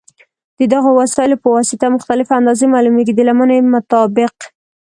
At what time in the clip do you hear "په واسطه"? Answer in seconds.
1.43-1.85